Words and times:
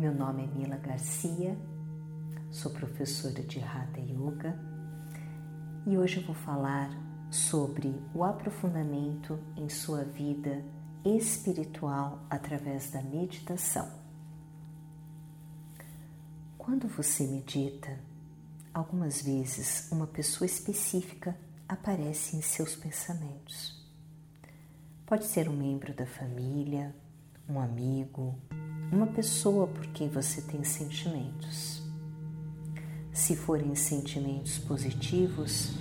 Meu 0.00 0.14
nome 0.14 0.44
é 0.44 0.46
Mila 0.46 0.78
Garcia, 0.78 1.58
sou 2.50 2.72
professora 2.72 3.42
de 3.42 3.60
Hatha 3.60 4.00
Yoga 4.00 4.58
e 5.86 5.98
hoje 5.98 6.16
eu 6.16 6.22
vou 6.24 6.34
falar 6.34 6.88
sobre 7.30 7.94
o 8.14 8.24
aprofundamento 8.24 9.38
em 9.58 9.68
sua 9.68 10.02
vida 10.02 10.64
espiritual 11.04 12.24
através 12.30 12.90
da 12.90 13.02
meditação. 13.02 13.92
Quando 16.56 16.88
você 16.88 17.26
medita, 17.26 18.00
algumas 18.72 19.20
vezes 19.20 19.86
uma 19.92 20.06
pessoa 20.06 20.46
específica 20.46 21.36
aparece 21.68 22.38
em 22.38 22.40
seus 22.40 22.74
pensamentos. 22.74 23.86
Pode 25.04 25.26
ser 25.26 25.46
um 25.46 25.54
membro 25.54 25.92
da 25.92 26.06
família, 26.06 26.96
um 27.50 27.60
amigo, 27.60 28.38
uma 28.92 29.08
pessoa 29.08 29.66
por 29.66 29.86
quem 29.88 30.08
você 30.08 30.40
tem 30.40 30.62
sentimentos. 30.62 31.82
Se 33.12 33.34
forem 33.34 33.74
sentimentos 33.74 34.58
positivos, 34.58 35.72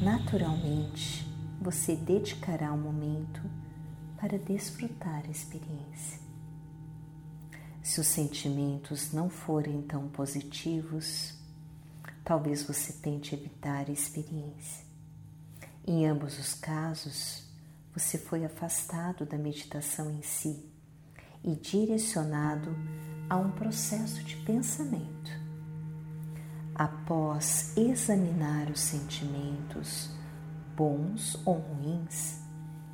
naturalmente 0.00 1.26
você 1.60 1.94
dedicará 1.94 2.72
um 2.72 2.80
momento 2.80 3.42
para 4.18 4.38
desfrutar 4.38 5.22
a 5.26 5.30
experiência. 5.30 6.18
Se 7.82 8.00
os 8.00 8.06
sentimentos 8.06 9.12
não 9.12 9.28
forem 9.28 9.82
tão 9.82 10.08
positivos, 10.08 11.34
talvez 12.24 12.62
você 12.62 12.94
tente 12.94 13.34
evitar 13.34 13.86
a 13.88 13.92
experiência. 13.92 14.84
Em 15.86 16.06
ambos 16.06 16.38
os 16.38 16.54
casos, 16.54 17.44
você 17.94 18.16
foi 18.16 18.44
afastado 18.44 19.26
da 19.26 19.36
meditação 19.36 20.10
em 20.10 20.22
si 20.22 20.75
e 21.46 21.54
direcionado 21.54 22.76
a 23.30 23.36
um 23.36 23.50
processo 23.52 24.22
de 24.24 24.36
pensamento. 24.38 25.30
Após 26.74 27.74
examinar 27.76 28.68
os 28.70 28.80
sentimentos, 28.80 30.10
bons 30.76 31.40
ou 31.46 31.54
ruins, 31.54 32.40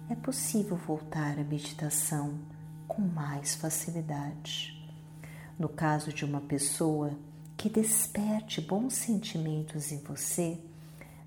é 0.09 0.15
possível 0.15 0.77
voltar 0.77 1.39
à 1.39 1.43
meditação 1.43 2.39
com 2.87 3.03
mais 3.03 3.57
facilidade. 3.57 4.79
No 5.59 5.69
caso 5.69 6.13
de 6.13 6.25
uma 6.25 6.41
pessoa 6.41 7.17
que 7.57 7.69
desperte 7.69 8.61
bons 8.61 8.95
sentimentos 8.95 9.91
em 9.91 9.99
você, 9.99 10.61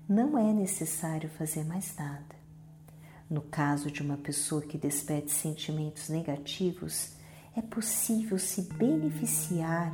não 0.08 0.38
é 0.38 0.52
necessário 0.52 1.28
fazer 1.28 1.64
mais 1.64 1.94
nada. 1.96 2.36
No 3.28 3.42
caso 3.42 3.90
de 3.90 4.02
uma 4.02 4.16
pessoa 4.16 4.62
que 4.62 4.78
desperte 4.78 5.32
sentimentos 5.32 6.08
negativos, 6.08 7.15
é 7.56 7.62
possível 7.62 8.38
se 8.38 8.62
beneficiar 8.74 9.90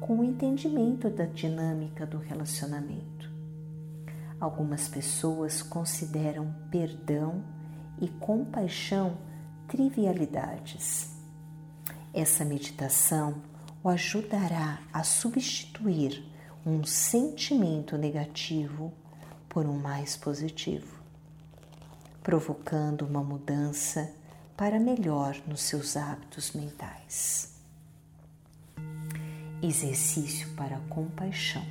com 0.00 0.18
o 0.18 0.24
entendimento 0.24 1.08
da 1.08 1.24
dinâmica 1.24 2.04
do 2.04 2.18
relacionamento. 2.18 3.30
Algumas 4.38 4.86
pessoas 4.86 5.62
consideram 5.62 6.54
perdão 6.70 7.42
e 7.98 8.06
compaixão 8.06 9.16
trivialidades. 9.66 11.16
Essa 12.12 12.44
meditação 12.44 13.42
o 13.82 13.88
ajudará 13.88 14.80
a 14.92 15.02
substituir 15.02 16.22
um 16.66 16.84
sentimento 16.84 17.96
negativo 17.96 18.92
por 19.48 19.64
um 19.64 19.78
mais 19.78 20.16
positivo, 20.16 21.00
provocando 22.22 23.02
uma 23.02 23.24
mudança 23.24 24.12
para 24.56 24.80
melhor 24.80 25.36
nos 25.46 25.60
seus 25.60 25.96
hábitos 25.96 26.52
mentais. 26.52 27.54
Exercício 29.62 30.48
para 30.54 30.78
compaixão. 30.88 31.64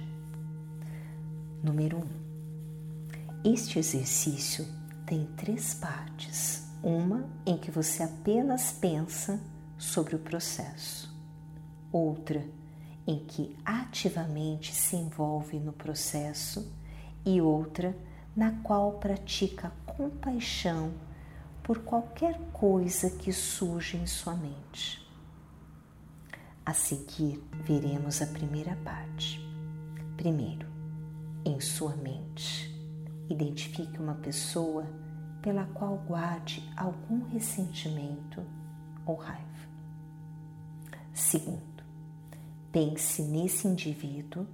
Número 1.64 1.97
1. 1.97 2.02
Um. 2.02 3.54
Este 3.54 3.80
exercício 3.80 4.67
tem 5.05 5.26
três 5.36 5.73
partes. 5.73 6.64
Uma 6.83 7.27
em 7.45 7.58
que 7.58 7.71
você 7.71 8.04
apenas 8.04 8.71
pensa 8.71 9.42
sobre 9.77 10.15
o 10.15 10.20
processo, 10.20 11.11
outra 11.92 12.45
em 13.08 13.26
que 13.26 13.55
ativamente 13.65 14.73
se 14.73 14.95
envolve 14.95 15.60
no 15.60 15.73
processo 15.73 16.71
e 17.26 17.42
outra 17.42 17.98
na 18.36 18.52
qual 18.61 18.93
pratica 18.93 19.71
compaixão 19.86 20.92
por 21.65 21.80
qualquer 21.80 22.39
coisa 22.53 23.09
que 23.09 23.33
surja 23.33 23.98
em 23.98 24.05
sua 24.05 24.36
mente. 24.36 25.03
A 26.64 26.73
seguir, 26.73 27.43
veremos 27.64 28.21
a 28.21 28.27
primeira 28.27 28.76
parte. 28.83 29.43
Primeiro, 30.15 30.67
em 31.43 31.59
sua 31.59 31.95
mente, 31.95 32.71
identifique 33.27 33.99
uma 33.99 34.14
pessoa 34.14 34.86
pela 35.42 35.65
qual 35.65 35.98
guarde 36.08 36.64
algum 36.77 37.25
ressentimento 37.30 38.43
ou 39.04 39.15
raiva. 39.15 39.67
Segundo, 41.15 41.83
pense 42.71 43.23
nesse 43.23 43.67
indivíduo 43.67 44.45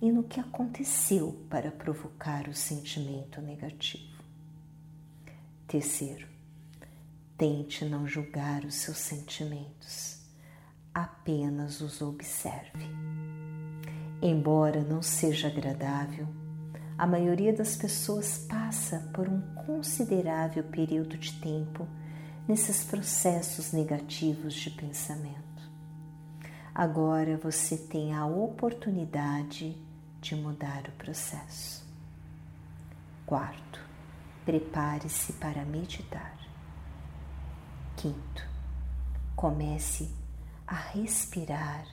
e 0.00 0.10
no 0.10 0.22
que 0.22 0.40
aconteceu 0.40 1.44
para 1.50 1.70
provocar 1.70 2.48
o 2.48 2.54
sentimento 2.54 3.42
negativo. 3.42 4.19
Terceiro, 5.70 6.26
tente 7.38 7.84
não 7.84 8.04
julgar 8.04 8.64
os 8.64 8.74
seus 8.74 8.96
sentimentos, 8.96 10.20
apenas 10.92 11.80
os 11.80 12.02
observe. 12.02 12.88
Embora 14.20 14.82
não 14.82 15.00
seja 15.00 15.46
agradável, 15.46 16.26
a 16.98 17.06
maioria 17.06 17.52
das 17.52 17.76
pessoas 17.76 18.36
passa 18.48 19.08
por 19.14 19.28
um 19.28 19.40
considerável 19.64 20.64
período 20.64 21.16
de 21.16 21.40
tempo 21.40 21.86
nesses 22.48 22.82
processos 22.82 23.70
negativos 23.70 24.54
de 24.54 24.70
pensamento. 24.70 25.70
Agora 26.74 27.36
você 27.36 27.76
tem 27.76 28.12
a 28.12 28.26
oportunidade 28.26 29.80
de 30.20 30.34
mudar 30.34 30.88
o 30.88 30.92
processo. 30.98 31.88
Quarto, 33.24 33.89
prepare-se 34.44 35.34
para 35.34 35.64
meditar. 35.64 36.38
Quinto, 37.96 38.48
comece 39.36 40.10
a 40.66 40.74
respirar 40.74 41.84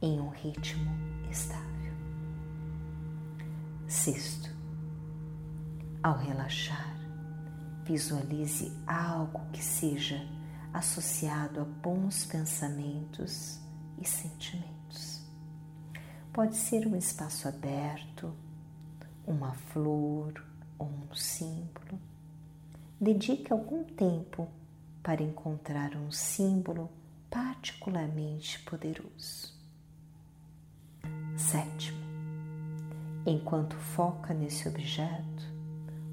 em 0.00 0.20
um 0.20 0.30
ritmo 0.30 0.90
estável. 1.30 1.92
Sexto, 3.88 4.50
ao 6.02 6.16
relaxar, 6.16 6.96
visualize 7.84 8.72
algo 8.86 9.40
que 9.52 9.62
seja 9.62 10.20
associado 10.72 11.60
a 11.60 11.64
bons 11.64 12.24
pensamentos 12.24 13.60
e 13.98 14.06
sentimentos. 14.06 15.24
Pode 16.32 16.56
ser 16.56 16.86
um 16.86 16.94
espaço 16.96 17.48
aberto, 17.48 18.34
uma 19.26 19.54
flor 19.54 20.45
ou 20.78 20.86
um 20.86 21.14
símbolo. 21.14 21.98
Dedique 23.00 23.52
algum 23.52 23.84
tempo 23.84 24.48
para 25.02 25.22
encontrar 25.22 25.94
um 25.96 26.10
símbolo 26.10 26.90
particularmente 27.30 28.58
poderoso. 28.60 29.54
Sétimo, 31.36 31.98
enquanto 33.26 33.76
foca 33.76 34.32
nesse 34.32 34.66
objeto, 34.68 35.44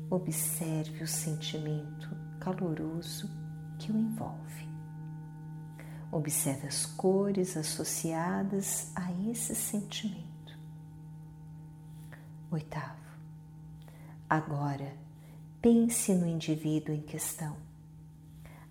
observe 0.09 1.03
o 1.03 1.07
sentimento 1.07 2.09
caloroso 2.39 3.29
que 3.79 3.91
o 3.91 3.97
envolve. 3.97 4.67
Observe 6.11 6.67
as 6.67 6.85
cores 6.85 7.57
associadas 7.57 8.91
a 8.95 9.11
esse 9.29 9.55
sentimento. 9.55 10.57
Oitavo. 12.51 13.02
Agora, 14.33 14.91
pense 15.61 16.11
no 16.11 16.25
indivíduo 16.25 16.95
em 16.95 17.03
questão. 17.03 17.55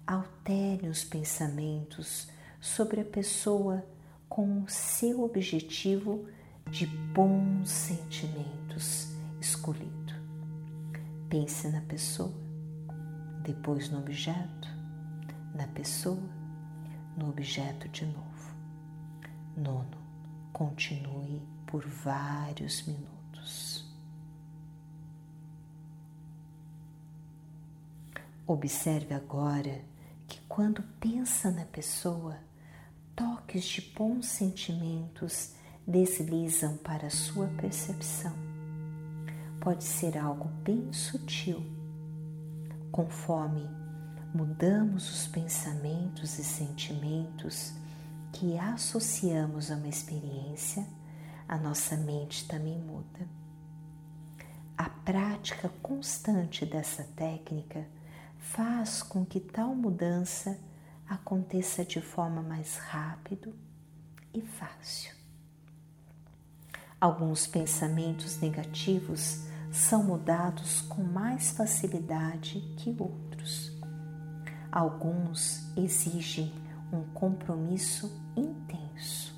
Altere 0.05 0.89
os 0.89 1.05
pensamentos 1.05 2.27
sobre 2.61 3.01
a 3.01 3.05
pessoa 3.05 3.87
com 4.29 4.65
o 4.65 4.69
seu 4.69 5.23
objetivo 5.23 6.27
de 6.69 6.85
bons 6.85 7.71
sentimentos 7.71 9.15
escolhido. 9.41 10.15
Pense 11.29 11.69
na 11.69 11.83
pessoa, 11.83 12.35
depois 13.45 13.89
no 13.89 14.01
objeto, 14.01 14.69
na 15.55 15.69
pessoa 15.69 16.29
no 17.17 17.29
objeto 17.29 17.89
de 17.89 18.05
novo. 18.05 18.57
Nono, 19.57 19.97
continue 20.53 21.41
por 21.69 21.87
vários 21.87 22.85
minutos. 22.85 23.82
Observe 28.53 29.15
agora 29.15 29.81
que 30.29 30.39
quando 30.47 30.83
pensa 31.01 31.51
na 31.51 31.65
pessoa, 31.65 32.37
toques 33.17 33.65
de 33.65 33.81
bons 33.97 34.27
sentimentos 34.27 35.55
deslizam 35.87 36.77
para 36.77 37.07
a 37.07 37.11
sua 37.11 37.47
percepção. 37.47 38.35
Pode 39.59 39.83
ser 39.83 40.19
algo 40.19 40.51
bem 40.63 40.93
sutil. 40.93 41.65
Conforme 42.91 43.67
mudamos 44.35 45.11
os 45.11 45.27
pensamentos 45.29 46.39
e 46.39 46.45
sentimentos 46.45 47.73
que 48.35 48.59
associamos 48.59 49.71
a 49.71 49.77
uma 49.77 49.89
experiência, 49.89 50.87
a 51.49 51.57
nossa 51.57 51.97
mente 51.97 52.47
também 52.47 52.79
muda. 52.79 53.27
A 54.77 54.91
prática 54.91 55.71
constante 55.83 56.67
dessa 56.67 57.05
técnica 57.17 57.87
faz 58.43 59.03
com 59.03 59.25
que 59.25 59.39
tal 59.39 59.75
mudança 59.75 60.59
aconteça 61.09 61.85
de 61.85 62.01
forma 62.01 62.43
mais 62.43 62.77
rápido 62.77 63.55
e 64.35 64.43
fácil. 64.43 65.15
Alguns 67.01 67.47
pensamentos 67.47 68.41
negativos 68.41 69.47
são 69.71 70.03
mudados 70.03 70.83
com 70.83 71.03
mais 71.03 71.53
facilidade 71.53 72.61
que 72.77 72.95
outros. 72.99 73.73
Alguns 74.71 75.73
exigem 75.77 76.53
um 76.93 77.05
compromisso 77.15 78.11
intenso. 78.37 79.35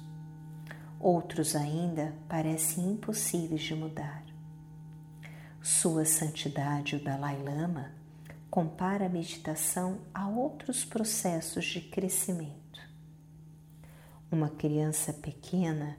Outros 0.99 1.55
ainda 1.55 2.15
parecem 2.29 2.93
impossíveis 2.93 3.63
de 3.63 3.75
mudar. 3.75 4.25
Sua 5.61 6.05
Santidade, 6.05 6.97
o 6.97 7.05
Dalai 7.05 7.41
Lama, 7.43 8.04
compara 8.55 9.07
a 9.07 9.09
meditação 9.09 9.99
a 10.15 10.29
outros 10.29 10.85
processos 10.85 11.65
de 11.65 11.81
crescimento. 11.81 12.81
Uma 14.31 14.49
criança 14.49 15.13
pequena 15.13 15.99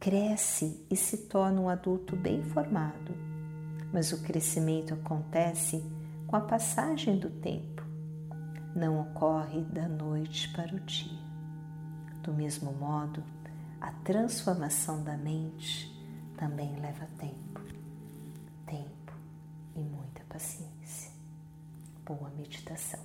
cresce 0.00 0.84
e 0.90 0.96
se 0.96 1.28
torna 1.28 1.60
um 1.60 1.68
adulto 1.68 2.16
bem 2.16 2.42
formado, 2.42 3.14
mas 3.92 4.10
o 4.10 4.24
crescimento 4.24 4.92
acontece 4.92 5.84
com 6.26 6.34
a 6.34 6.40
passagem 6.40 7.16
do 7.16 7.30
tempo, 7.30 7.84
não 8.74 9.00
ocorre 9.00 9.60
da 9.62 9.88
noite 9.88 10.52
para 10.52 10.74
o 10.74 10.80
dia. 10.80 11.22
Do 12.24 12.34
mesmo 12.34 12.72
modo, 12.72 13.22
a 13.80 13.92
transformação 14.02 15.04
da 15.04 15.16
mente 15.16 15.96
também 16.36 16.74
leva 16.80 17.06
tempo, 17.20 17.60
tempo 18.66 19.12
e 19.76 19.78
muita 19.78 20.24
paciência 20.28 21.13
boa 22.04 22.30
meditação. 22.30 23.00